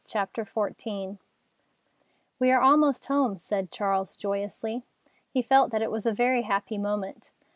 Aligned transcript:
CHAPTER 0.07 0.43
XIV 0.43 1.19
"We 2.39 2.49
are 2.51 2.59
almost 2.59 3.05
home," 3.05 3.37
said 3.37 3.69
Charles 3.69 4.15
joyously. 4.17 4.81
He 5.29 5.43
felt 5.43 5.69
that 5.71 5.83
it 5.83 5.91
was 5.91 6.07
a 6.07 6.11
very 6.11 6.41
happy 6.41 6.79
moment. 6.79 7.33